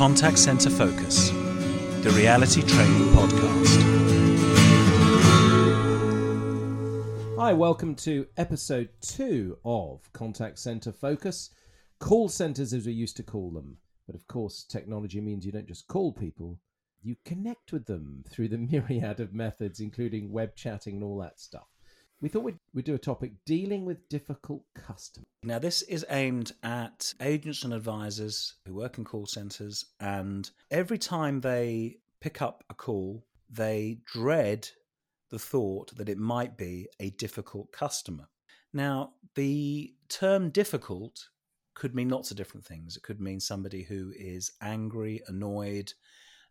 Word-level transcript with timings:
Contact 0.00 0.38
Center 0.38 0.70
Focus, 0.70 1.28
the 1.28 2.10
reality 2.16 2.62
training 2.62 3.06
podcast. 3.08 3.76
Hi, 7.36 7.52
welcome 7.52 7.94
to 7.96 8.26
episode 8.38 8.88
two 9.02 9.58
of 9.62 10.10
Contact 10.14 10.58
Center 10.58 10.90
Focus. 10.90 11.50
Call 11.98 12.30
centers, 12.30 12.72
as 12.72 12.86
we 12.86 12.92
used 12.92 13.18
to 13.18 13.22
call 13.22 13.50
them. 13.50 13.76
But 14.06 14.14
of 14.14 14.26
course, 14.26 14.64
technology 14.64 15.20
means 15.20 15.44
you 15.44 15.52
don't 15.52 15.68
just 15.68 15.86
call 15.86 16.14
people, 16.14 16.58
you 17.02 17.16
connect 17.26 17.70
with 17.70 17.84
them 17.84 18.24
through 18.30 18.48
the 18.48 18.56
myriad 18.72 19.20
of 19.20 19.34
methods, 19.34 19.80
including 19.80 20.32
web 20.32 20.56
chatting 20.56 20.94
and 20.94 21.04
all 21.04 21.18
that 21.18 21.38
stuff. 21.38 21.68
We 22.20 22.28
thought 22.28 22.44
we'd, 22.44 22.58
we'd 22.74 22.84
do 22.84 22.94
a 22.94 22.98
topic 22.98 23.32
dealing 23.46 23.86
with 23.86 24.08
difficult 24.08 24.64
customers. 24.74 25.26
Now, 25.42 25.58
this 25.58 25.80
is 25.82 26.04
aimed 26.10 26.52
at 26.62 27.14
agents 27.20 27.64
and 27.64 27.72
advisors 27.72 28.56
who 28.66 28.74
work 28.74 28.98
in 28.98 29.04
call 29.04 29.26
centers, 29.26 29.86
and 30.00 30.50
every 30.70 30.98
time 30.98 31.40
they 31.40 31.96
pick 32.20 32.42
up 32.42 32.62
a 32.68 32.74
call, 32.74 33.24
they 33.48 34.00
dread 34.12 34.68
the 35.30 35.38
thought 35.38 35.96
that 35.96 36.08
it 36.08 36.18
might 36.18 36.58
be 36.58 36.88
a 36.98 37.10
difficult 37.10 37.72
customer. 37.72 38.28
Now, 38.72 39.14
the 39.34 39.94
term 40.08 40.50
difficult 40.50 41.28
could 41.74 41.94
mean 41.94 42.10
lots 42.10 42.30
of 42.30 42.36
different 42.36 42.66
things. 42.66 42.96
It 42.96 43.02
could 43.02 43.20
mean 43.20 43.40
somebody 43.40 43.84
who 43.84 44.12
is 44.14 44.52
angry, 44.60 45.22
annoyed, 45.26 45.94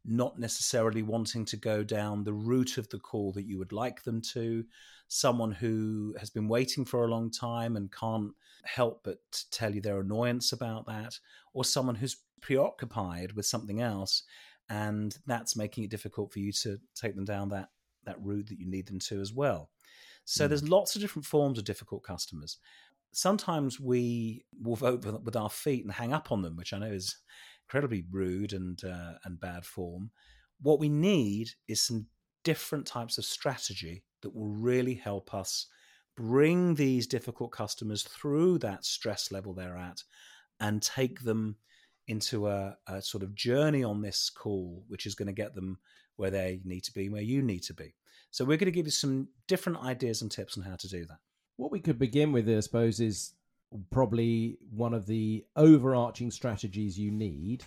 not 0.06 0.40
necessarily 0.40 1.04
wanting 1.04 1.46
to 1.46 1.58
go 1.58 1.84
down 1.84 2.24
the 2.24 2.34
route 2.34 2.78
of 2.78 2.90
the 2.90 3.00
call 3.00 3.32
that 3.34 3.46
you 3.46 3.58
would 3.58 3.72
like 3.72 4.04
them 4.04 4.22
to, 4.34 4.64
someone 5.08 5.52
who 5.52 6.16
has 6.20 6.30
been 6.30 6.48
waiting 6.48 6.86
for 6.86 7.04
a 7.04 7.10
long 7.10 7.30
time 7.30 7.76
and 7.76 7.92
can't 7.92 8.32
help 8.64 9.02
but 9.04 9.18
tell 9.52 9.74
you 9.74 9.82
their 9.82 10.00
annoyance 10.00 10.52
about 10.52 10.86
that, 10.88 11.20
or 11.54 11.64
someone 11.64 11.96
who's 11.96 12.18
preoccupied 12.42 13.34
with 13.34 13.46
something 13.46 13.82
else 13.82 14.24
and 14.70 15.18
that's 15.26 15.56
making 15.56 15.84
it 15.84 15.90
difficult 15.90 16.32
for 16.32 16.40
you 16.40 16.52
to 16.52 16.80
take 16.96 17.16
them 17.16 17.26
down 17.26 17.50
that 17.50 17.70
that 18.06 18.22
route 18.24 18.48
that 18.48 18.60
you 18.60 18.70
need 18.70 18.88
them 18.88 19.00
to 19.00 19.20
as 19.20 19.34
well. 19.34 19.70
So 20.26 20.46
mm. 20.46 20.50
there's 20.50 20.68
lots 20.68 20.96
of 20.96 21.02
different 21.02 21.26
forms 21.26 21.58
of 21.58 21.66
difficult 21.66 22.04
customers. 22.04 22.58
Sometimes 23.12 23.80
we 23.80 24.46
will 24.62 24.76
vote 24.76 25.04
with 25.24 25.36
our 25.36 25.50
feet 25.50 25.84
and 25.84 25.94
hang 25.94 26.14
up 26.14 26.32
on 26.32 26.42
them, 26.42 26.56
which 26.56 26.72
I 26.74 26.80
know 26.80 26.92
is 26.92 27.18
incredibly 27.70 28.04
rude 28.10 28.54
and 28.54 28.84
uh, 28.84 29.14
and 29.24 29.40
bad 29.40 29.66
form. 29.66 30.10
What 30.62 30.80
we 30.80 30.90
need 30.90 31.52
is 31.68 31.82
some 31.82 32.08
different 32.44 32.86
types 32.86 33.18
of 33.18 33.26
strategy 33.26 34.04
that 34.22 34.36
will 34.36 34.48
really 34.48 34.96
help 34.96 35.34
us 35.34 35.68
bring 36.18 36.76
these 36.76 37.08
difficult 37.08 37.52
customers 37.52 38.04
through 38.04 38.58
that 38.58 38.84
stress 38.84 39.32
level 39.32 39.54
they're 39.54 39.78
at 39.78 40.04
and 40.60 40.82
take 40.82 41.22
them 41.22 41.56
into 42.08 42.48
a, 42.48 42.76
a 42.88 43.02
sort 43.02 43.24
of 43.24 43.36
journey 43.36 43.84
on 43.84 44.02
this 44.02 44.30
call, 44.30 44.84
which 44.88 45.06
is 45.06 45.16
going 45.16 45.28
to 45.28 45.34
get 45.34 45.54
them 45.54 45.78
where 46.18 46.32
they 46.32 46.60
need 46.66 46.84
to 46.84 46.92
be, 46.92 47.08
where 47.08 47.22
you 47.22 47.42
need 47.42 47.64
to 47.64 47.74
be. 47.74 47.94
So 48.32 48.44
we're 48.44 48.58
going 48.58 48.66
to 48.66 48.72
give 48.72 48.88
you 48.88 48.92
some 48.92 49.30
different 49.48 49.80
ideas 49.80 50.22
and 50.22 50.30
tips 50.30 50.58
on 50.58 50.64
how 50.64 50.76
to 50.76 50.88
do 50.90 51.06
that. 51.06 51.20
What 51.56 51.72
we 51.72 51.80
could 51.80 52.00
begin 52.00 52.32
with, 52.32 52.50
I 52.50 52.60
suppose, 52.60 53.00
is 53.00 53.34
probably 53.92 54.58
one 54.72 54.94
of 54.94 55.06
the 55.06 55.46
overarching 55.56 56.32
strategies 56.32 56.98
you 56.98 57.12
need, 57.12 57.64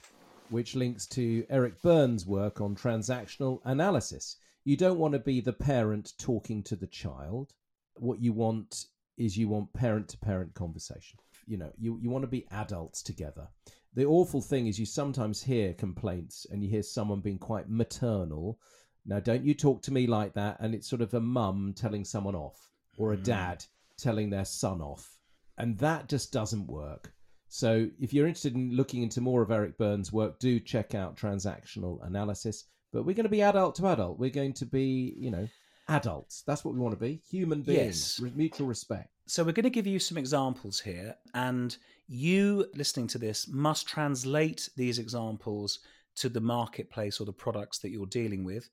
which 0.51 0.75
links 0.75 1.07
to 1.07 1.47
Eric 1.49 1.81
Berne's 1.83 2.27
work 2.27 2.61
on 2.61 2.75
transactional 2.75 3.61
analysis. 3.65 4.37
You 4.65 4.77
don't 4.77 4.99
want 4.99 5.13
to 5.13 5.19
be 5.19 5.41
the 5.41 5.53
parent 5.53 6.13
talking 6.19 6.63
to 6.65 6.77
the 6.77 6.87
child. 6.87 7.53
What 7.95 8.21
you 8.21 8.33
want 8.33 8.87
is 9.17 9.37
you 9.37 9.49
want 9.49 9.73
parent 9.73 10.09
to 10.09 10.19
parent 10.19 10.55
conversation. 10.55 11.19
You 11.47 11.59
know, 11.59 11.73
you, 11.79 11.99
you 12.01 12.11
want 12.11 12.23
to 12.23 12.29
be 12.29 12.47
adults 12.51 13.03
together. 13.03 13.49
The 13.95 14.07
awful 14.07 14.41
thing 14.41 14.67
is 14.67 14.79
you 14.79 14.87
sometimes 14.87 15.43
hear 15.43 15.75
complaints 15.75 16.47
and 16.51 16.63
you 16.63 16.71
hear 16.71 16.83
someone 16.83 17.21
being 17.21 17.39
quite 17.39 17.69
maternal. 17.69 18.59
Now, 19.05 19.21
don't 19.21 19.45
you 19.45 19.55
talk 19.55 19.83
to 19.83 19.93
me 19.93 20.07
like 20.07 20.35
that. 20.35 20.59
And 20.61 20.75
it's 20.75 20.89
sort 20.89 21.03
of 21.03 21.13
a 21.15 21.21
mum 21.21 21.75
telling 21.77 22.05
someone 22.05 22.35
off 22.35 22.71
or 22.97 23.13
a 23.13 23.17
mm. 23.17 23.25
dad 23.25 23.65
telling 23.99 24.31
their 24.31 24.45
son 24.45 24.81
off 24.81 25.19
and 25.59 25.79
that 25.79 26.09
just 26.09 26.33
doesn't 26.33 26.67
work. 26.67 27.13
So 27.49 27.89
if 28.01 28.15
you're 28.15 28.27
interested 28.27 28.55
in 28.55 28.75
looking 28.75 29.03
into 29.03 29.21
more 29.21 29.43
of 29.43 29.51
Eric 29.51 29.77
Berne's 29.77 30.13
work, 30.13 30.39
do 30.39 30.59
check 30.59 30.95
out 30.95 31.17
transactional 31.17 32.05
analysis. 32.07 32.65
But 32.93 33.05
we're 33.05 33.15
going 33.15 33.25
to 33.25 33.31
be 33.31 33.43
adult 33.43 33.75
to 33.77 33.89
adult. 33.89 34.19
We're 34.19 34.31
going 34.31 34.55
to 34.55 34.67
be, 34.67 35.15
you 35.19 35.31
know, 35.31 35.49
adults. 35.89 36.43
That's 36.47 36.65
what 36.65 36.75
we 36.75 36.81
want 36.81 36.95
to 36.95 37.01
be. 37.01 37.23
Human 37.31 37.63
beings, 37.63 38.19
yes. 38.23 38.33
mutual 38.35 38.67
respect. 38.67 39.11
So 39.27 39.45
we're 39.45 39.53
going 39.53 39.65
to 39.65 39.71
give 39.71 39.87
you 39.87 39.99
some 39.99 40.19
examples 40.19 40.81
here, 40.81 41.15
and 41.35 41.77
you 42.09 42.67
listening 42.75 43.07
to 43.09 43.19
this 43.19 43.49
must 43.49 43.87
translate 43.87 44.69
these 44.77 44.99
examples 44.99 45.79
to 46.17 46.29
the 46.29 46.41
marketplace 46.41 47.21
or 47.21 47.25
the 47.25 47.33
products 47.33 47.79
that 47.79 47.91
you're 47.91 48.07
dealing 48.07 48.45
with. 48.45 48.69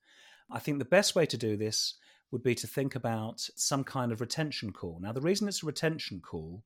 I 0.51 0.59
think 0.59 0.79
the 0.79 0.85
best 0.85 1.15
way 1.15 1.25
to 1.27 1.37
do 1.37 1.55
this 1.55 1.95
would 2.31 2.43
be 2.43 2.55
to 2.55 2.67
think 2.67 2.95
about 2.95 3.39
some 3.55 3.83
kind 3.83 4.11
of 4.11 4.21
retention 4.21 4.71
call. 4.71 4.99
Now, 5.01 5.11
the 5.11 5.21
reason 5.21 5.47
it's 5.47 5.63
a 5.63 5.65
retention 5.65 6.21
call 6.21 6.63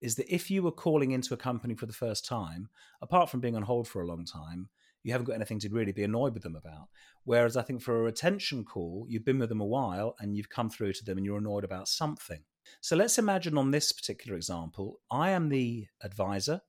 is 0.00 0.16
that 0.16 0.32
if 0.34 0.50
you 0.50 0.62
were 0.62 0.72
calling 0.72 1.12
into 1.12 1.34
a 1.34 1.38
company 1.38 1.74
for 1.74 1.86
the 1.86 1.92
first 1.92 2.26
time, 2.26 2.68
apart 3.00 3.30
from 3.30 3.40
being 3.40 3.56
on 3.56 3.62
hold 3.62 3.88
for 3.88 4.02
a 4.02 4.06
long 4.06 4.24
time, 4.24 4.68
you 5.02 5.12
haven't 5.12 5.26
got 5.26 5.36
anything 5.36 5.60
to 5.60 5.68
really 5.68 5.92
be 5.92 6.02
annoyed 6.02 6.34
with 6.34 6.42
them 6.42 6.56
about. 6.56 6.88
Whereas 7.24 7.56
I 7.56 7.62
think 7.62 7.82
for 7.82 8.00
a 8.00 8.02
retention 8.02 8.64
call, 8.64 9.06
you've 9.08 9.24
been 9.24 9.38
with 9.38 9.50
them 9.50 9.60
a 9.60 9.66
while 9.66 10.16
and 10.18 10.36
you've 10.36 10.48
come 10.48 10.70
through 10.70 10.94
to 10.94 11.04
them 11.04 11.18
and 11.18 11.24
you're 11.24 11.38
annoyed 11.38 11.64
about 11.64 11.88
something. 11.88 12.42
So 12.80 12.96
let's 12.96 13.18
imagine 13.18 13.58
on 13.58 13.70
this 13.70 13.92
particular 13.92 14.36
example, 14.36 15.00
I 15.10 15.30
am 15.30 15.48
the 15.48 15.86
advisor. 16.02 16.62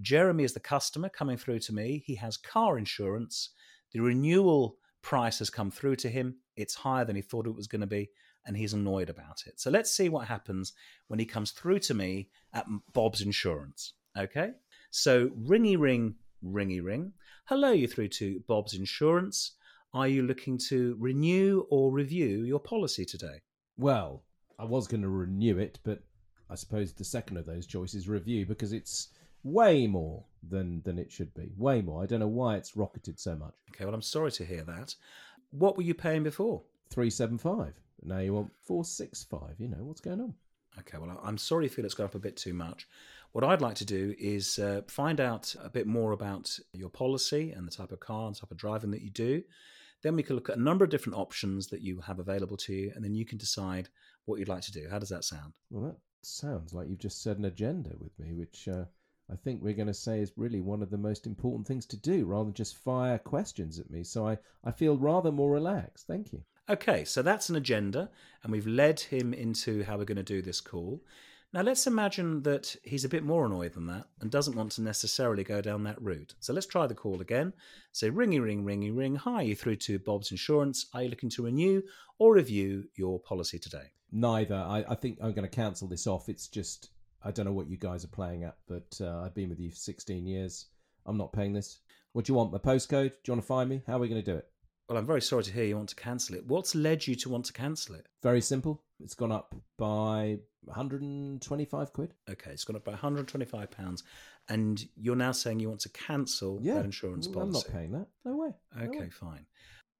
Jeremy 0.00 0.44
is 0.44 0.52
the 0.52 0.60
customer 0.60 1.08
coming 1.08 1.38
through 1.38 1.60
to 1.60 1.74
me. 1.74 2.02
He 2.06 2.14
has 2.16 2.36
car 2.36 2.78
insurance. 2.78 3.50
The 3.92 4.00
renewal 4.00 4.76
price 5.08 5.38
has 5.38 5.48
come 5.48 5.70
through 5.70 5.96
to 5.96 6.10
him. 6.10 6.36
It's 6.54 6.74
higher 6.74 7.02
than 7.02 7.16
he 7.16 7.22
thought 7.22 7.46
it 7.46 7.54
was 7.54 7.66
going 7.66 7.80
to 7.80 7.86
be, 7.86 8.10
and 8.44 8.54
he's 8.54 8.74
annoyed 8.74 9.08
about 9.08 9.44
it. 9.46 9.58
So 9.58 9.70
let's 9.70 9.90
see 9.90 10.10
what 10.10 10.28
happens 10.28 10.74
when 11.06 11.18
he 11.18 11.24
comes 11.24 11.50
through 11.50 11.78
to 11.80 11.94
me 11.94 12.28
at 12.52 12.66
Bob's 12.92 13.22
Insurance. 13.22 13.94
Okay? 14.18 14.50
So 14.90 15.28
ringy 15.30 15.78
ring, 15.78 16.16
ringy 16.44 16.84
ring. 16.84 17.14
Hello, 17.46 17.70
you 17.70 17.88
through 17.88 18.08
to 18.08 18.42
Bob's 18.46 18.74
Insurance. 18.74 19.52
Are 19.94 20.08
you 20.08 20.24
looking 20.24 20.58
to 20.68 20.94
renew 21.00 21.64
or 21.70 21.90
review 21.90 22.42
your 22.42 22.60
policy 22.60 23.06
today? 23.06 23.40
Well, 23.78 24.24
I 24.58 24.66
was 24.66 24.86
going 24.86 25.00
to 25.00 25.08
renew 25.08 25.56
it, 25.56 25.78
but 25.84 26.02
I 26.50 26.54
suppose 26.54 26.92
the 26.92 27.02
second 27.02 27.38
of 27.38 27.46
those 27.46 27.66
choices 27.66 28.10
review 28.10 28.44
because 28.44 28.74
it's 28.74 29.08
way 29.42 29.86
more 29.86 30.24
than 30.48 30.82
than 30.82 30.98
it 30.98 31.12
should 31.12 31.34
be. 31.34 31.52
Way 31.56 31.82
more. 31.82 32.02
I 32.02 32.06
don't 32.06 32.20
know 32.20 32.28
why 32.28 32.56
it's 32.56 32.76
rocketed 32.76 33.18
so 33.18 33.36
much. 33.36 33.54
Okay, 33.70 33.84
well 33.84 33.94
I'm 33.94 34.02
sorry 34.02 34.32
to 34.32 34.44
hear 34.44 34.64
that. 34.64 34.94
What 35.50 35.76
were 35.76 35.82
you 35.82 35.94
paying 35.94 36.22
before? 36.22 36.62
375. 36.90 37.78
Now 38.02 38.18
you 38.18 38.34
want 38.34 38.52
465. 38.64 39.56
You 39.58 39.68
know, 39.68 39.84
what's 39.84 40.00
going 40.00 40.20
on? 40.20 40.34
Okay, 40.80 40.98
well, 40.98 41.20
I'm 41.24 41.38
sorry 41.38 41.64
you 41.64 41.70
feel 41.70 41.84
it's 41.84 41.94
gone 41.94 42.06
up 42.06 42.14
a 42.14 42.20
bit 42.20 42.36
too 42.36 42.54
much. 42.54 42.86
What 43.32 43.44
I'd 43.44 43.60
like 43.60 43.74
to 43.76 43.84
do 43.84 44.14
is 44.18 44.58
uh, 44.58 44.82
find 44.86 45.20
out 45.20 45.54
a 45.62 45.68
bit 45.68 45.86
more 45.86 46.12
about 46.12 46.58
your 46.72 46.88
policy 46.88 47.52
and 47.52 47.66
the 47.66 47.72
type 47.72 47.92
of 47.92 48.00
car 48.00 48.26
and 48.26 48.36
type 48.36 48.50
of 48.50 48.56
driving 48.56 48.90
that 48.92 49.02
you 49.02 49.10
do. 49.10 49.42
Then 50.02 50.14
we 50.14 50.22
can 50.22 50.36
look 50.36 50.48
at 50.48 50.56
a 50.56 50.62
number 50.62 50.84
of 50.84 50.90
different 50.90 51.18
options 51.18 51.66
that 51.68 51.80
you 51.80 52.00
have 52.00 52.20
available 52.20 52.56
to 52.58 52.72
you, 52.72 52.92
and 52.94 53.04
then 53.04 53.14
you 53.14 53.24
can 53.24 53.36
decide 53.36 53.88
what 54.26 54.38
you'd 54.38 54.48
like 54.48 54.62
to 54.62 54.72
do. 54.72 54.86
How 54.88 54.98
does 54.98 55.08
that 55.08 55.24
sound? 55.24 55.54
Well, 55.70 55.84
that 55.84 55.96
sounds 56.22 56.72
like 56.72 56.88
you've 56.88 57.00
just 57.00 57.22
set 57.22 57.36
an 57.36 57.46
agenda 57.46 57.90
with 57.98 58.16
me, 58.18 58.32
which 58.32 58.68
uh, 58.68 58.84
I 59.30 59.36
think 59.36 59.62
we're 59.62 59.74
going 59.74 59.88
to 59.88 59.94
say 59.94 60.20
is 60.20 60.32
really 60.36 60.60
one 60.60 60.82
of 60.82 60.90
the 60.90 60.96
most 60.96 61.26
important 61.26 61.66
things 61.66 61.84
to 61.86 61.96
do 61.96 62.24
rather 62.24 62.44
than 62.44 62.54
just 62.54 62.76
fire 62.76 63.18
questions 63.18 63.78
at 63.78 63.90
me. 63.90 64.02
So 64.04 64.26
I, 64.26 64.38
I 64.64 64.70
feel 64.70 64.96
rather 64.96 65.30
more 65.30 65.50
relaxed. 65.50 66.06
Thank 66.06 66.32
you. 66.32 66.42
Okay, 66.70 67.04
so 67.04 67.22
that's 67.22 67.48
an 67.48 67.56
agenda, 67.56 68.10
and 68.42 68.52
we've 68.52 68.66
led 68.66 69.00
him 69.00 69.32
into 69.32 69.84
how 69.84 69.96
we're 69.96 70.04
going 70.04 70.16
to 70.16 70.22
do 70.22 70.42
this 70.42 70.60
call. 70.60 71.02
Now, 71.50 71.62
let's 71.62 71.86
imagine 71.86 72.42
that 72.42 72.76
he's 72.82 73.06
a 73.06 73.08
bit 73.08 73.24
more 73.24 73.46
annoyed 73.46 73.72
than 73.72 73.86
that 73.86 74.04
and 74.20 74.30
doesn't 74.30 74.54
want 74.54 74.72
to 74.72 74.82
necessarily 74.82 75.44
go 75.44 75.62
down 75.62 75.84
that 75.84 76.00
route. 76.00 76.34
So 76.40 76.52
let's 76.52 76.66
try 76.66 76.86
the 76.86 76.94
call 76.94 77.22
again. 77.22 77.54
Say, 77.92 78.10
ringy, 78.10 78.42
ring, 78.42 78.64
ringy, 78.64 78.94
ring. 78.94 79.16
Hi, 79.16 79.40
you 79.40 79.56
through 79.56 79.76
to 79.76 79.98
Bob's 79.98 80.30
Insurance. 80.30 80.86
Are 80.92 81.02
you 81.02 81.08
looking 81.08 81.30
to 81.30 81.44
renew 81.44 81.80
or 82.18 82.34
review 82.34 82.84
your 82.96 83.18
policy 83.18 83.58
today? 83.58 83.92
Neither. 84.12 84.56
I, 84.56 84.84
I 84.90 84.94
think 84.94 85.20
I'm 85.22 85.32
going 85.32 85.48
to 85.48 85.56
cancel 85.56 85.88
this 85.88 86.06
off. 86.06 86.28
It's 86.28 86.48
just 86.48 86.90
I 87.24 87.30
don't 87.30 87.46
know 87.46 87.52
what 87.52 87.68
you 87.68 87.76
guys 87.76 88.04
are 88.04 88.08
playing 88.08 88.44
at, 88.44 88.56
but 88.66 88.98
uh, 89.00 89.22
I've 89.22 89.34
been 89.34 89.48
with 89.48 89.60
you 89.60 89.70
for 89.70 89.76
16 89.76 90.26
years. 90.26 90.66
I'm 91.06 91.16
not 91.16 91.32
paying 91.32 91.52
this. 91.52 91.80
What 92.12 92.24
do 92.24 92.32
you 92.32 92.36
want? 92.36 92.52
My 92.52 92.58
postcode? 92.58 93.10
Do 93.10 93.18
you 93.26 93.32
want 93.34 93.42
to 93.42 93.46
find 93.46 93.68
me? 93.68 93.82
How 93.86 93.96
are 93.96 94.00
we 94.00 94.08
going 94.08 94.22
to 94.22 94.30
do 94.30 94.36
it? 94.36 94.46
Well, 94.88 94.96
I'm 94.96 95.06
very 95.06 95.20
sorry 95.20 95.42
to 95.42 95.52
hear 95.52 95.64
you 95.64 95.76
want 95.76 95.90
to 95.90 95.96
cancel 95.96 96.36
it. 96.36 96.46
What's 96.46 96.74
led 96.74 97.06
you 97.06 97.14
to 97.16 97.28
want 97.28 97.44
to 97.46 97.52
cancel 97.52 97.94
it? 97.94 98.06
Very 98.22 98.40
simple. 98.40 98.82
It's 99.00 99.14
gone 99.14 99.32
up 99.32 99.54
by 99.76 100.38
125 100.64 101.92
quid. 101.92 102.14
Okay, 102.30 102.50
it's 102.52 102.64
gone 102.64 102.76
up 102.76 102.84
by 102.84 102.92
125 102.92 103.70
pounds, 103.70 104.02
and 104.48 104.82
you're 104.96 105.14
now 105.14 105.32
saying 105.32 105.60
you 105.60 105.68
want 105.68 105.80
to 105.80 105.90
cancel 105.90 106.58
yeah, 106.62 106.74
that 106.74 106.86
insurance 106.86 107.26
policy. 107.26 107.46
I'm 107.46 107.52
not 107.52 107.68
paying 107.70 107.92
that. 107.92 108.06
No 108.24 108.36
way. 108.36 108.54
Okay, 108.76 108.98
no 108.98 109.00
way. 109.00 109.10
fine. 109.10 109.46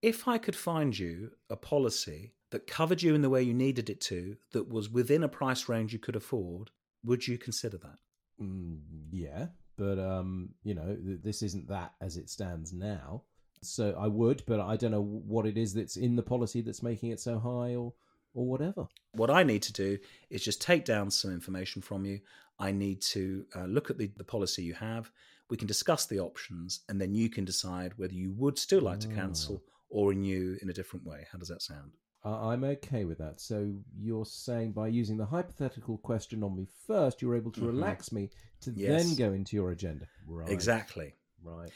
If 0.01 0.27
I 0.27 0.39
could 0.39 0.57
find 0.57 0.99
you 0.99 1.33
a 1.51 1.57
policy 1.57 2.33
that 2.51 2.67
covered 2.67 3.03
you 3.03 3.15
in 3.15 3.21
the 3.21 3.31
way 3.31 3.43
you 3.43 3.53
needed 3.53 3.91
it 3.91 4.01
to, 4.03 4.37
that 4.53 4.69
was 4.69 4.89
within 4.89 5.23
a 5.23 5.29
price 5.29 5.69
range 5.69 5.93
you 5.93 5.99
could 5.99 6.17
afford, 6.17 6.71
would 7.05 7.27
you 7.27 7.39
consider 7.39 7.79
that? 7.79 7.99
Mm, 8.41 8.81
yeah, 9.11 9.47
but 9.77 9.99
um, 9.99 10.51
you 10.63 10.75
know, 10.75 10.97
th- 10.97 11.21
this 11.23 11.43
isn't 11.43 11.69
that 11.69 11.95
as 12.01 12.17
it 12.17 12.31
stands 12.31 12.73
now. 12.73 13.23
So 13.61 13.97
I 13.99 14.07
would, 14.07 14.45
but 14.47 14.61
I 14.61 14.77
don't 14.77 14.93
know 14.93 15.03
what 15.03 15.47
it 15.47 15.59
is 15.59 15.75
that's 15.75 15.97
in 15.97 16.15
the 16.15 16.23
policy 16.23 16.61
that's 16.61 16.83
making 16.83 17.11
it 17.11 17.21
so 17.21 17.39
high, 17.39 17.75
or 17.75 17.93
or 18.35 18.47
whatever. 18.47 18.87
What 19.13 19.31
I 19.31 19.43
need 19.43 19.63
to 19.63 19.73
do 19.73 19.99
is 20.31 20.45
just 20.45 20.63
take 20.63 20.85
down 20.85 21.11
some 21.11 21.33
information 21.33 21.83
from 21.83 22.05
you. 22.05 22.21
I 22.59 22.73
need 22.73 23.01
to 23.03 23.45
uh, 23.57 23.65
look 23.65 23.91
at 23.91 23.99
the, 23.99 24.11
the 24.17 24.25
policy 24.25 24.63
you 24.63 24.75
have. 24.75 25.11
We 25.51 25.57
can 25.57 25.67
discuss 25.67 26.07
the 26.07 26.21
options, 26.21 26.81
and 26.89 27.01
then 27.01 27.15
you 27.15 27.31
can 27.31 27.45
decide 27.45 27.95
whether 27.97 28.15
you 28.15 28.33
would 28.37 28.59
still 28.59 28.83
like 28.83 29.01
to 29.01 29.09
cancel 29.09 29.63
or 29.89 30.11
renew 30.11 30.59
in 30.61 30.69
a 30.69 30.75
different 30.75 31.07
way. 31.07 31.27
How 31.33 31.39
does 31.39 31.49
that 31.49 31.63
sound? 31.63 31.93
I- 32.25 32.53
I'm 32.53 32.65
okay 32.65 33.05
with 33.05 33.19
that. 33.19 33.41
So 33.41 33.73
you're 33.97 34.27
saying 34.27 34.73
by 34.73 34.89
using 34.89 35.17
the 35.17 35.27
hypothetical 35.27 35.99
question 35.99 36.43
on 36.43 36.57
me 36.57 36.67
first, 36.87 37.23
you're 37.23 37.37
able 37.37 37.53
to 37.53 37.61
Mhm. 37.61 37.67
relax 37.69 38.13
me 38.13 38.31
to 38.61 38.73
Yes. 38.73 39.07
then 39.07 39.17
go 39.17 39.33
into 39.33 39.57
your 39.57 39.71
agenda. 39.71 40.09
Right. 40.27 40.49
Exactly. 40.51 41.15
Right. 41.43 41.71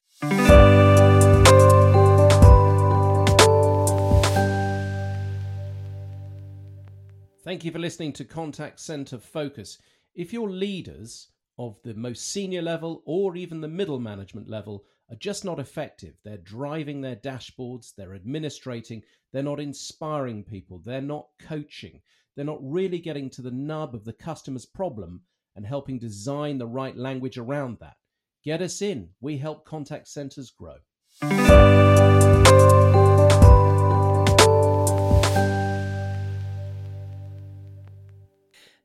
Thank 7.44 7.64
you 7.64 7.72
for 7.72 7.78
listening 7.78 8.12
to 8.14 8.24
Contact 8.24 8.78
Center 8.80 9.18
Focus. 9.18 9.78
If 10.14 10.32
your 10.32 10.48
leaders 10.48 11.28
of 11.58 11.76
the 11.82 11.94
most 11.94 12.28
senior 12.28 12.62
level 12.62 13.02
or 13.04 13.36
even 13.36 13.60
the 13.60 13.68
middle 13.68 13.98
management 13.98 14.48
level 14.48 14.84
are 15.10 15.16
just 15.16 15.44
not 15.44 15.58
effective, 15.58 16.14
they're 16.24 16.38
driving 16.38 17.00
their 17.00 17.16
dashboards, 17.16 17.92
they're 17.96 18.14
administrating, 18.14 19.02
they're 19.32 19.42
not 19.42 19.60
inspiring 19.60 20.44
people, 20.44 20.80
they're 20.84 21.00
not 21.00 21.26
coaching, 21.40 22.00
they're 22.36 22.44
not 22.44 22.60
really 22.62 22.98
getting 22.98 23.28
to 23.30 23.42
the 23.42 23.50
nub 23.50 23.94
of 23.94 24.04
the 24.04 24.12
customer's 24.12 24.66
problem 24.66 25.22
and 25.54 25.66
helping 25.66 25.98
design 25.98 26.58
the 26.58 26.66
right 26.66 26.96
language 26.96 27.36
around 27.36 27.78
that. 27.80 27.96
Get 28.44 28.62
us 28.62 28.82
in. 28.82 29.10
We 29.20 29.38
help 29.38 29.64
contact 29.64 30.08
centers 30.08 30.50
grow. 30.50 30.76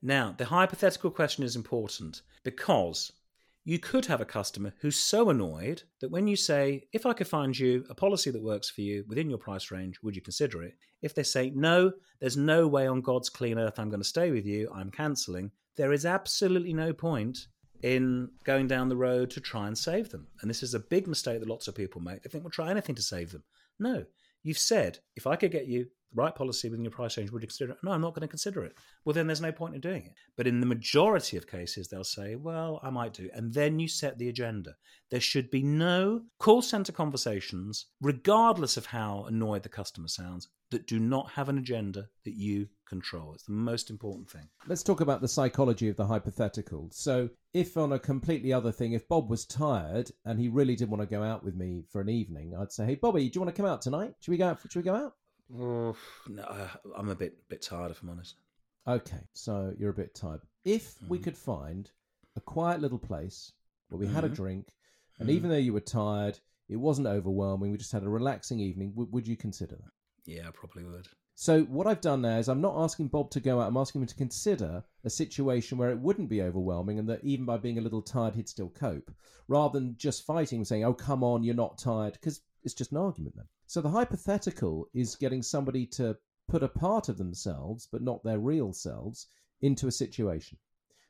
Now, 0.02 0.36
the 0.38 0.46
hypothetical 0.46 1.10
question 1.10 1.44
is 1.44 1.56
important 1.56 2.22
because 2.44 3.12
you 3.68 3.78
could 3.78 4.06
have 4.06 4.22
a 4.22 4.26
customer 4.26 4.74
who's 4.80 4.96
so 4.96 5.30
annoyed 5.30 5.84
that 6.00 6.10
when 6.10 6.26
you 6.26 6.38
say, 6.38 6.88
if 6.94 7.06
I 7.06 7.12
could 7.12 7.28
find 7.28 7.60
you 7.60 7.84
a 7.90 7.94
policy 7.94 8.32
that 8.32 8.42
works 8.42 8.70
for 8.70 8.80
you 8.80 9.04
within 9.10 9.30
your 9.30 9.38
price 9.38 9.72
range, 9.72 10.00
would 10.02 10.16
you 10.16 10.22
consider 10.22 10.64
it? 10.64 10.76
If 11.02 11.14
they 11.14 11.24
say, 11.24 11.52
no, 11.54 11.92
there's 12.22 12.38
no 12.38 12.66
way 12.66 12.88
on 12.88 13.02
God's 13.02 13.30
clean 13.30 13.60
earth 13.60 13.78
I'm 13.78 13.90
going 13.90 14.00
to 14.00 14.08
stay 14.08 14.32
with 14.32 14.46
you, 14.46 14.72
I'm 14.74 14.90
cancelling, 14.90 15.52
there 15.76 15.92
is 15.92 16.06
absolutely 16.06 16.72
no 16.72 16.94
point 16.94 17.40
in 17.84 18.30
going 18.46 18.68
down 18.68 18.88
the 18.88 18.96
road 18.96 19.30
to 19.32 19.42
try 19.42 19.68
and 19.68 19.78
save 19.78 20.12
them. 20.12 20.28
And 20.40 20.50
this 20.50 20.64
is 20.64 20.74
a 20.74 20.80
big 20.80 21.06
mistake 21.06 21.42
that 21.42 21.50
lots 21.50 21.68
of 21.68 21.76
people 21.76 22.00
make. 22.00 22.24
They 22.24 22.30
think 22.30 22.46
we'll 22.46 22.52
try 22.52 22.72
anything 22.72 22.96
to 22.96 23.02
save 23.02 23.34
them. 23.34 23.44
No, 23.80 24.06
you've 24.44 24.58
said, 24.58 25.00
if 25.18 25.28
I 25.28 25.36
could 25.36 25.52
get 25.52 25.68
you 25.68 25.88
the 26.14 26.22
right 26.22 26.34
policy 26.34 26.70
within 26.70 26.84
your 26.84 26.92
price 26.92 27.18
range, 27.18 27.32
would 27.32 27.42
you 27.42 27.48
consider 27.48 27.72
it? 27.72 27.78
No, 27.84 27.92
I'm 27.92 28.02
not 28.02 28.14
going 28.14 28.22
to 28.22 28.28
consider 28.28 28.64
it. 28.64 28.74
Well, 29.06 29.14
then 29.14 29.28
there's 29.28 29.42
no 29.42 29.52
point 29.52 29.76
in 29.76 29.82
doing 29.82 30.06
it. 30.06 30.14
But 30.36 30.48
in 30.48 30.60
the 30.60 30.66
majority 30.66 31.38
of 31.38 31.48
cases, 31.48 31.88
they'll 31.88 32.04
say, 32.04 32.36
well, 32.36 32.80
I 32.84 32.90
might 32.90 33.14
do. 33.14 33.30
And 33.34 33.54
then 33.54 33.80
you 33.80 33.88
set 33.88 34.18
the 34.18 34.30
agenda. 34.30 34.76
There 35.10 35.22
should 35.22 35.50
be 35.50 35.64
no 35.64 36.22
call 36.40 36.62
center 36.62 36.92
conversations, 36.92 37.88
regardless 38.02 38.78
of 38.78 38.86
how 38.86 39.26
annoyed 39.28 39.64
the 39.64 39.70
customer 39.70 40.08
sounds, 40.08 40.50
that 40.72 40.88
do 40.88 41.00
not 41.00 41.32
have 41.32 41.50
an 41.50 41.58
agenda 41.58 42.08
that 42.26 42.36
you 42.36 42.68
control. 42.88 43.34
It's 43.34 43.46
the 43.46 43.54
most 43.54 43.90
important 43.90 44.30
thing. 44.30 44.48
Let's 44.68 44.84
talk 44.84 45.02
about 45.02 45.22
the 45.22 45.28
psychology 45.28 45.88
of 45.90 45.96
the 45.96 46.06
hypothetical. 46.06 46.90
So, 46.92 47.30
if 47.54 47.78
on 47.78 47.94
a 47.94 48.00
completely 48.00 48.52
other 48.52 48.72
thing, 48.72 48.94
if 48.94 49.08
Bob 49.08 49.30
was 49.30 49.46
tired 49.46 50.12
and 50.26 50.40
he 50.40 50.50
really 50.50 50.76
did 50.76 50.90
want 50.90 51.02
to 51.02 51.08
go 51.08 51.24
out 51.24 51.44
with 51.44 51.56
me 51.56 51.84
for 51.90 52.02
an 52.02 52.10
evening, 52.10 52.54
I'd 52.60 52.72
say, 52.72 52.86
"Hey, 52.86 52.96
Bobby, 52.96 53.30
do 53.30 53.38
you 53.38 53.42
want 53.42 53.56
to 53.56 53.62
come 53.62 53.70
out 53.70 53.82
tonight? 53.82 54.14
Should 54.20 54.32
we 54.32 54.38
go 54.38 54.50
out? 54.50 54.60
Should 54.62 54.76
we 54.76 54.84
go 54.84 54.96
out?" 54.96 55.14
No, 55.50 55.96
uh, 56.44 56.70
I'm 56.96 57.10
a 57.10 57.16
bit 57.16 57.48
bit 57.50 57.62
tired, 57.62 57.92
if 57.92 58.02
I'm 58.02 58.10
honest. 58.10 58.36
Okay, 58.88 59.28
so 59.34 59.74
you're 59.78 59.90
a 59.92 59.94
bit 59.94 60.16
tired. 60.16 60.42
If 60.64 60.96
we 61.10 61.20
Mhm. 61.20 61.24
could 61.24 61.38
find 61.38 61.92
a 62.36 62.42
quiet 62.42 62.82
little 62.82 63.00
place 63.00 63.52
where 63.90 64.00
we 64.00 64.08
had 64.08 64.24
a 64.24 64.30
Mhm. 64.30 64.36
drink, 64.36 64.68
and 65.20 65.30
Mhm. 65.30 65.34
even 65.34 65.50
though 65.50 65.58
you 65.58 65.74
were 65.74 65.82
tired, 65.82 66.40
it 66.70 66.78
wasn't 66.78 67.08
overwhelming, 67.08 67.72
we 67.72 67.78
just 67.78 67.92
had 67.92 68.04
a 68.04 68.10
relaxing 68.10 68.60
evening, 68.60 68.92
w- 68.92 69.10
would 69.12 69.28
you 69.28 69.36
consider 69.36 69.76
that? 69.76 69.92
Yeah, 70.26 70.48
I 70.48 70.52
probably 70.52 70.84
would. 70.84 71.08
So 71.36 71.64
what 71.66 71.86
I've 71.86 72.02
done 72.02 72.22
now 72.22 72.38
is 72.38 72.50
I'm 72.50 72.62
not 72.62 72.82
asking 72.82 73.10
Bob 73.10 73.30
to 73.32 73.40
go 73.40 73.62
out. 73.62 73.68
I'm 73.68 73.78
asking 73.78 74.02
him 74.02 74.08
to 74.08 74.16
consider 74.16 74.84
a 75.04 75.10
situation 75.10 75.78
where 75.78 75.92
it 75.92 76.00
wouldn't 76.00 76.30
be 76.30 76.42
overwhelming, 76.42 76.98
and 77.00 77.08
that 77.10 77.24
even 77.24 77.46
by 77.46 77.58
being 77.58 77.78
a 77.78 77.82
little 77.82 78.02
tired, 78.02 78.36
he'd 78.36 78.50
still 78.50 78.70
cope, 78.70 79.12
rather 79.48 79.80
than 79.80 79.96
just 79.98 80.26
fighting, 80.26 80.60
and 80.60 80.68
saying, 80.68 80.84
"Oh, 80.84 80.94
come 80.94 81.24
on, 81.24 81.44
you're 81.44 81.56
not 81.56 81.78
tired," 81.78 82.14
because 82.14 82.42
it's 82.64 82.74
just 82.74 82.92
an 82.92 82.98
argument 82.98 83.36
then. 83.36 83.48
So 83.68 83.82
the 83.82 83.90
hypothetical 83.90 84.88
is 84.94 85.16
getting 85.16 85.44
somebody 85.44 85.86
to 85.88 86.18
put 86.48 86.64
a 86.64 86.70
part 86.70 87.10
of 87.10 87.18
themselves, 87.18 87.88
but 87.92 88.02
not 88.02 88.24
their 88.24 88.40
real 88.40 88.72
selves, 88.74 89.28
into 89.62 89.88
a 89.88 89.92
situation. 89.92 90.58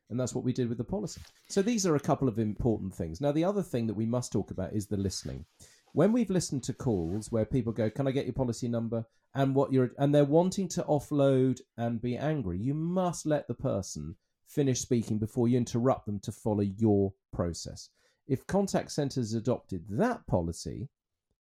And 0.09 0.19
that's 0.19 0.33
what 0.33 0.43
we 0.43 0.53
did 0.53 0.69
with 0.69 0.77
the 0.77 0.83
policy. 0.83 1.21
So 1.49 1.61
these 1.61 1.85
are 1.85 1.95
a 1.95 1.99
couple 1.99 2.27
of 2.27 2.39
important 2.39 2.95
things. 2.95 3.21
Now, 3.21 3.31
the 3.31 3.43
other 3.43 3.61
thing 3.61 3.87
that 3.87 3.93
we 3.93 4.05
must 4.05 4.31
talk 4.31 4.51
about 4.51 4.73
is 4.73 4.87
the 4.87 4.97
listening. 4.97 5.45
When 5.93 6.11
we've 6.11 6.29
listened 6.29 6.63
to 6.63 6.73
calls 6.73 7.31
where 7.31 7.45
people 7.45 7.73
go, 7.73 7.89
"Can 7.89 8.07
I 8.07 8.11
get 8.11 8.25
your 8.25 8.33
policy 8.33 8.67
number?" 8.67 9.05
and 9.35 9.53
what 9.53 9.71
you're 9.71 9.91
and 9.99 10.15
they're 10.15 10.25
wanting 10.25 10.67
to 10.69 10.83
offload 10.83 11.61
and 11.77 12.01
be 12.01 12.17
angry, 12.17 12.57
you 12.57 12.73
must 12.73 13.25
let 13.25 13.47
the 13.47 13.53
person 13.53 14.15
finish 14.47 14.79
speaking 14.79 15.19
before 15.19 15.47
you 15.47 15.57
interrupt 15.57 16.05
them 16.05 16.19
to 16.21 16.31
follow 16.31 16.61
your 16.61 17.13
process. 17.31 17.89
If 18.27 18.47
contact 18.47 18.91
centers 18.91 19.33
adopted 19.33 19.85
that 19.89 20.25
policy, 20.25 20.89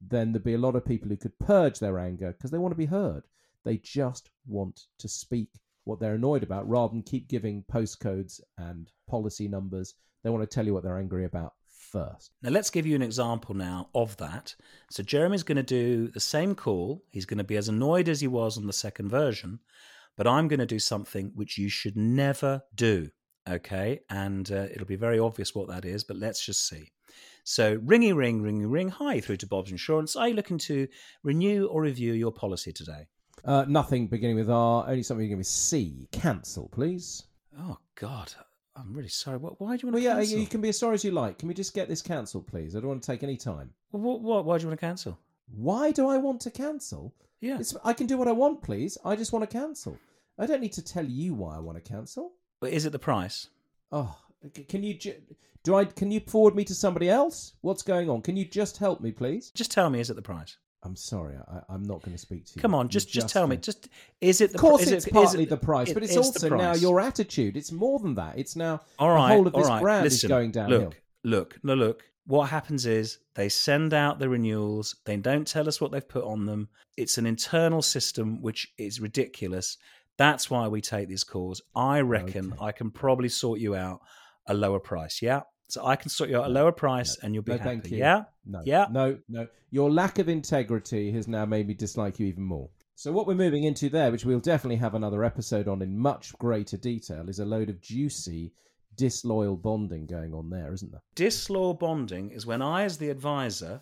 then 0.01 0.31
there'd 0.31 0.43
be 0.43 0.53
a 0.53 0.59
lot 0.59 0.75
of 0.75 0.85
people 0.85 1.09
who 1.09 1.17
could 1.17 1.37
purge 1.39 1.79
their 1.79 1.99
anger 1.99 2.31
because 2.31 2.51
they 2.51 2.57
want 2.57 2.71
to 2.71 2.77
be 2.77 2.85
heard. 2.85 3.23
They 3.63 3.77
just 3.77 4.29
want 4.45 4.85
to 4.99 5.07
speak 5.07 5.49
what 5.83 5.99
they're 5.99 6.15
annoyed 6.15 6.43
about 6.43 6.69
rather 6.69 6.93
than 6.93 7.01
keep 7.01 7.27
giving 7.27 7.63
postcodes 7.71 8.39
and 8.57 8.91
policy 9.09 9.47
numbers. 9.47 9.95
They 10.23 10.29
want 10.29 10.49
to 10.49 10.53
tell 10.53 10.65
you 10.65 10.73
what 10.73 10.83
they're 10.83 10.99
angry 10.99 11.25
about 11.25 11.53
first. 11.67 12.31
Now, 12.41 12.49
let's 12.49 12.69
give 12.69 12.85
you 12.85 12.95
an 12.95 13.01
example 13.01 13.55
now 13.55 13.89
of 13.95 14.15
that. 14.17 14.55
So, 14.91 15.03
Jeremy's 15.03 15.43
going 15.43 15.57
to 15.57 15.63
do 15.63 16.09
the 16.09 16.19
same 16.19 16.55
call. 16.55 17.03
He's 17.09 17.25
going 17.25 17.37
to 17.37 17.43
be 17.43 17.57
as 17.57 17.69
annoyed 17.69 18.09
as 18.09 18.21
he 18.21 18.27
was 18.27 18.57
on 18.57 18.67
the 18.67 18.73
second 18.73 19.09
version, 19.09 19.59
but 20.15 20.27
I'm 20.27 20.47
going 20.47 20.59
to 20.59 20.65
do 20.65 20.79
something 20.79 21.31
which 21.35 21.57
you 21.57 21.69
should 21.69 21.95
never 21.95 22.63
do. 22.75 23.09
Okay. 23.49 24.01
And 24.09 24.51
uh, 24.51 24.67
it'll 24.73 24.85
be 24.85 24.97
very 24.97 25.19
obvious 25.19 25.55
what 25.55 25.69
that 25.69 25.85
is, 25.85 26.03
but 26.03 26.17
let's 26.17 26.45
just 26.45 26.67
see. 26.67 26.91
So, 27.43 27.77
ringy 27.77 28.15
ring, 28.15 28.41
ringy 28.41 28.69
ring. 28.69 28.89
Hi, 28.89 29.19
through 29.19 29.37
to 29.37 29.47
Bob's 29.47 29.71
Insurance. 29.71 30.15
Are 30.15 30.27
you 30.27 30.33
looking 30.33 30.57
to 30.59 30.87
renew 31.23 31.67
or 31.67 31.81
review 31.81 32.13
your 32.13 32.31
policy 32.31 32.73
today? 32.73 33.07
Uh, 33.45 33.65
nothing 33.67 34.07
beginning 34.07 34.35
with 34.35 34.49
R, 34.49 34.85
only 34.87 35.03
something 35.03 35.23
beginning 35.23 35.37
with 35.37 35.47
C. 35.47 36.09
Cancel, 36.11 36.67
please. 36.69 37.23
Oh, 37.57 37.77
God. 37.95 38.33
I'm 38.75 38.93
really 38.93 39.07
sorry. 39.09 39.37
What, 39.37 39.59
why 39.59 39.77
do 39.77 39.87
you 39.87 39.87
want 39.87 39.93
Well, 39.93 40.01
to 40.03 40.09
yeah, 40.09 40.15
cancel? 40.15 40.39
you 40.39 40.47
can 40.47 40.61
be 40.61 40.69
as 40.69 40.77
sorry 40.77 40.95
as 40.95 41.03
you 41.03 41.11
like. 41.11 41.39
Can 41.39 41.47
we 41.47 41.53
just 41.53 41.73
get 41.73 41.87
this 41.87 42.01
cancelled, 42.01 42.47
please? 42.47 42.75
I 42.75 42.79
don't 42.79 42.89
want 42.89 43.01
to 43.01 43.07
take 43.11 43.23
any 43.23 43.37
time. 43.37 43.71
What, 43.91 44.21
what, 44.21 44.45
why 44.45 44.57
do 44.57 44.63
you 44.63 44.67
want 44.67 44.79
to 44.79 44.85
cancel? 44.85 45.17
Why 45.55 45.91
do 45.91 46.07
I 46.07 46.17
want 46.17 46.41
to 46.41 46.51
cancel? 46.51 47.13
Yeah. 47.39 47.57
It's, 47.59 47.75
I 47.83 47.93
can 47.93 48.05
do 48.07 48.17
what 48.17 48.27
I 48.27 48.33
want, 48.33 48.61
please. 48.61 48.97
I 49.05 49.15
just 49.15 49.31
want 49.31 49.49
to 49.49 49.57
cancel. 49.57 49.97
I 50.37 50.45
don't 50.45 50.61
need 50.61 50.73
to 50.73 50.83
tell 50.83 51.05
you 51.05 51.33
why 51.33 51.55
I 51.55 51.59
want 51.59 51.83
to 51.83 51.89
cancel. 51.91 52.33
But 52.59 52.73
is 52.73 52.85
it 52.85 52.91
the 52.91 52.99
price? 52.99 53.47
Oh, 53.91 54.15
can 54.67 54.83
you 54.83 54.93
ju- 54.93 55.15
do 55.63 55.75
I? 55.75 55.85
Can 55.85 56.11
you 56.11 56.19
forward 56.21 56.55
me 56.55 56.63
to 56.65 56.73
somebody 56.75 57.09
else? 57.09 57.53
What's 57.61 57.83
going 57.83 58.09
on? 58.09 58.21
Can 58.21 58.37
you 58.37 58.45
just 58.45 58.77
help 58.77 59.01
me, 59.01 59.11
please? 59.11 59.51
Just 59.51 59.71
tell 59.71 59.89
me, 59.89 59.99
is 59.99 60.09
it 60.09 60.15
the 60.15 60.21
price? 60.21 60.57
I'm 60.83 60.95
sorry, 60.95 61.35
I, 61.35 61.59
I'm 61.73 61.83
not 61.83 62.01
going 62.03 62.13
to 62.13 62.17
speak 62.17 62.45
to 62.45 62.51
you. 62.55 62.61
Come 62.61 62.75
on, 62.75 62.87
just 62.87 63.09
just 63.09 63.29
tell 63.29 63.47
me. 63.47 63.57
Just 63.57 63.89
is 64.21 64.41
it 64.41 64.51
the 64.51 64.57
Of 64.57 64.61
course, 64.61 64.83
is 64.83 64.91
it's 64.91 65.05
it, 65.07 65.09
is 65.09 65.13
partly 65.13 65.43
it- 65.43 65.49
the 65.49 65.57
price, 65.57 65.89
it- 65.89 65.93
but 65.95 66.03
it's, 66.03 66.15
also 66.15 66.49
now 66.55 66.73
your 66.75 67.01
attitude. 67.01 67.57
It's 67.57 67.71
more 67.71 67.99
than 67.99 68.15
that. 68.15 68.37
It's 68.37 68.55
now 68.55 68.81
all 68.99 69.09
right. 69.09 69.29
the 69.29 69.33
whole 69.35 69.47
of 69.47 69.53
this 69.53 69.67
right, 69.67 69.81
brand 69.81 70.03
listen, 70.03 70.27
is 70.27 70.29
going 70.29 70.51
downhill. 70.51 70.79
Look, 70.79 71.01
look, 71.23 71.59
no, 71.63 71.73
look. 71.73 72.03
What 72.27 72.49
happens 72.49 72.85
is 72.85 73.19
they 73.35 73.49
send 73.49 73.93
out 73.93 74.19
the 74.19 74.29
renewals. 74.29 74.95
They 75.05 75.15
don't 75.17 75.47
tell 75.47 75.67
us 75.67 75.81
what 75.81 75.91
they've 75.91 76.07
put 76.07 76.25
on 76.25 76.45
them. 76.45 76.67
It's 76.97 77.17
an 77.17 77.25
internal 77.25 77.81
system 77.81 78.41
which 78.41 78.73
is 78.77 78.99
ridiculous. 78.99 79.77
That's 80.17 80.49
why 80.49 80.67
we 80.67 80.81
take 80.81 81.07
these 81.07 81.23
calls. 81.23 81.61
I 81.75 82.01
reckon 82.01 82.53
Okay. 82.53 82.65
I 82.65 82.71
can 82.71 82.91
probably 82.91 83.29
sort 83.29 83.59
you 83.59 83.75
out 83.75 84.01
a 84.47 84.53
lower 84.53 84.79
price. 84.79 85.21
Yeah. 85.21 85.41
So 85.69 85.85
I 85.85 85.95
can 85.97 86.09
sort 86.09 86.29
you 86.29 86.37
out 86.37 86.45
a 86.45 86.49
lower 86.49 86.71
price, 86.71 87.17
and 87.21 87.33
you'll 87.33 87.43
be 87.43 87.51
No, 87.51 87.57
happy. 87.57 87.69
thank 87.69 87.91
you. 87.91 87.97
Yeah. 87.97 88.23
No, 88.45 88.61
Yeah. 88.65 88.85
no, 88.89 89.17
no. 89.27 89.47
Your 89.69 89.91
lack 89.91 90.17
of 90.17 90.29
integrity 90.29 91.11
has 91.11 91.27
now 91.27 91.45
made 91.45 91.67
me 91.67 91.73
dislike 91.73 92.19
you 92.19 92.27
even 92.27 92.43
more. 92.43 92.69
So 92.95 93.11
what 93.11 93.27
we're 93.27 93.35
moving 93.35 93.65
into 93.65 93.89
there, 93.89 94.09
which 94.11 94.23
we'll 94.25 94.39
definitely 94.39 94.77
have 94.77 94.95
another 94.95 95.23
episode 95.25 95.67
on 95.67 95.81
in 95.81 95.97
much 95.99 96.33
greater 96.39 96.77
detail, 96.77 97.27
is 97.29 97.39
a 97.39 97.45
load 97.45 97.69
of 97.69 97.81
juicy, 97.81 98.53
disloyal 98.95 99.57
bonding 99.57 100.05
going 100.07 100.33
on 100.33 100.49
there, 100.49 100.73
isn't 100.73 100.91
there? 100.91 101.01
Disloyal 101.15 101.73
bonding 101.73 102.31
is 102.31 102.45
when 102.45 102.61
I, 102.61 102.83
as 102.83 102.97
the 102.97 103.09
advisor, 103.09 103.81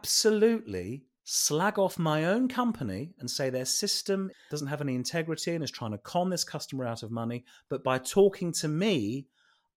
absolutely 0.00 1.04
slag 1.24 1.78
off 1.78 1.98
my 1.98 2.24
own 2.24 2.48
company 2.48 3.10
and 3.18 3.30
say 3.30 3.50
their 3.50 3.64
system 3.64 4.30
doesn't 4.50 4.66
have 4.66 4.80
any 4.80 4.94
integrity 4.94 5.54
and 5.54 5.62
is 5.62 5.70
trying 5.70 5.92
to 5.92 5.98
con 5.98 6.30
this 6.30 6.42
customer 6.44 6.86
out 6.86 7.02
of 7.02 7.10
money. 7.10 7.44
But 7.68 7.84
by 7.84 7.98
talking 7.98 8.52
to 8.54 8.68
me, 8.68 9.26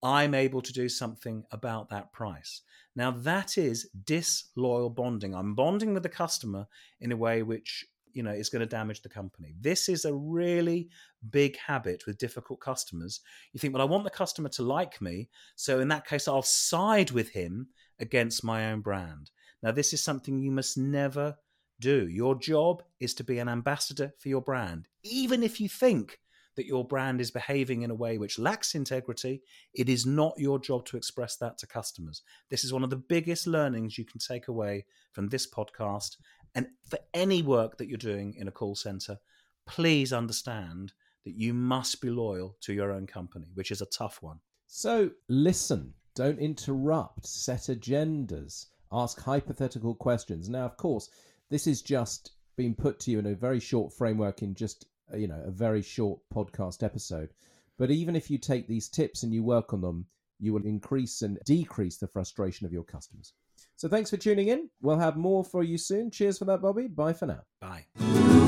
I'm 0.04 0.36
able 0.36 0.62
to 0.62 0.74
do 0.74 0.90
something 0.90 1.46
about 1.52 1.90
that 1.90 2.12
price. 2.12 2.62
Now, 2.96 3.12
that 3.12 3.58
is 3.58 3.90
disloyal 4.04 4.90
bonding. 4.90 5.34
I'm 5.34 5.56
bonding 5.56 5.94
with 5.94 6.04
the 6.04 6.10
customer 6.10 6.68
in 7.00 7.12
a 7.12 7.18
way 7.18 7.42
which 7.42 7.86
you 8.12 8.22
know 8.22 8.32
is 8.32 8.50
going 8.50 8.60
to 8.60 8.68
damage 8.68 9.02
the 9.02 9.10
company. 9.10 9.56
This 9.60 9.90
is 9.90 10.06
a 10.06 10.14
really 10.14 10.90
big 11.32 11.58
habit 11.58 12.04
with 12.06 12.20
difficult 12.20 12.60
customers. 12.60 13.22
You 13.54 13.60
think, 13.60 13.74
well, 13.74 13.82
I 13.82 13.90
want 13.90 14.04
the 14.04 14.10
customer 14.10 14.50
to 14.50 14.64
like 14.64 15.02
me, 15.02 15.30
so 15.56 15.80
in 15.80 15.88
that 15.88 16.06
case, 16.06 16.28
I'll 16.28 16.44
side 16.44 17.12
with 17.12 17.30
him 17.30 17.70
against 18.00 18.44
my 18.44 18.72
own 18.72 18.82
brand. 18.82 19.32
Now, 19.64 19.72
this 19.72 19.94
is 19.94 20.04
something 20.04 20.40
you 20.40 20.52
must 20.52 20.78
never 20.78 21.36
do. 21.80 22.08
Your 22.08 22.36
job 22.36 22.84
is 23.00 23.14
to 23.16 23.24
be 23.24 23.40
an 23.40 23.50
ambassador 23.50 24.14
for 24.20 24.30
your 24.30 24.42
brand, 24.42 24.88
even 25.04 25.42
if 25.42 25.60
you 25.60 25.70
think 25.70 26.20
that 26.56 26.66
your 26.66 26.86
brand 26.86 27.20
is 27.20 27.32
behaving 27.32 27.82
in 27.82 27.92
a 27.92 27.96
way 27.96 28.18
which 28.18 28.40
lacks 28.40 28.76
integrity, 28.76 29.42
it 29.74 29.90
is 29.90 30.06
not 30.06 30.34
your 30.38 30.60
job 30.60 30.86
to 30.86 30.98
express 30.98 31.36
that 31.38 31.58
to 31.58 31.68
customers. 31.68 32.22
This 32.50 32.64
is 32.64 32.74
one 32.74 32.84
of 32.84 32.90
the 32.90 32.96
biggest 32.96 33.48
learnings 33.48 33.98
you 33.98 34.06
can 34.06 34.20
take 34.20 34.48
away 34.48 34.86
from 35.12 35.30
this 35.30 35.50
podcast. 35.50 36.18
And 36.56 36.68
for 36.88 37.00
any 37.14 37.42
work 37.42 37.78
that 37.78 37.88
you're 37.88 37.98
doing 37.98 38.36
in 38.38 38.48
a 38.48 38.52
call 38.52 38.76
center, 38.76 39.18
please 39.66 40.14
understand 40.14 40.94
that 41.26 41.36
you 41.36 41.54
must 41.54 42.02
be 42.02 42.10
loyal 42.10 42.58
to 42.62 42.74
your 42.74 42.92
own 42.92 43.08
company, 43.08 43.48
which 43.54 43.72
is 43.72 43.82
a 43.82 43.88
tough 43.88 44.22
one. 44.22 44.40
So 44.68 45.12
listen, 45.30 45.94
don't 46.16 46.40
interrupt, 46.40 47.26
set 47.26 47.62
agendas, 47.62 48.68
ask 48.92 49.20
hypothetical 49.22 49.96
questions. 49.96 50.50
Now, 50.50 50.66
of 50.66 50.78
course, 50.78 51.10
this 51.50 51.66
is 51.66 51.82
just 51.82 52.32
being 52.56 52.76
put 52.76 53.00
to 53.00 53.12
you 53.12 53.20
in 53.20 53.26
a 53.28 53.36
very 53.36 53.60
short 53.60 53.94
framework 53.94 54.42
in 54.42 54.54
just 54.54 54.86
you 55.16 55.28
know 55.28 55.42
a 55.46 55.52
very 55.52 55.82
short 55.82 56.20
podcast 56.34 56.84
episode. 56.84 57.30
But 57.78 57.92
even 57.92 58.16
if 58.16 58.30
you 58.30 58.38
take 58.38 58.68
these 58.68 58.88
tips 58.88 59.24
and 59.24 59.34
you 59.34 59.44
work 59.44 59.74
on 59.74 59.82
them 59.82 60.06
you 60.44 60.54
will 60.54 60.66
increase 60.66 61.22
and 61.22 61.40
decrease 61.46 61.98
the 61.98 62.08
frustration 62.08 62.66
of 62.66 62.74
your 62.74 62.84
customers. 62.84 63.34
So 63.76 63.88
thanks 63.88 64.10
for 64.10 64.18
tuning 64.18 64.50
in. 64.50 64.70
We'll 64.82 65.00
have 65.00 65.18
more 65.18 65.44
for 65.44 65.64
you 65.64 65.78
soon. 65.78 66.12
Cheers 66.12 66.38
for 66.38 66.46
that 66.46 66.62
bobby. 66.62 66.88
Bye 66.88 67.14
for 67.14 67.26
now. 67.26 67.42
Bye 67.62 68.43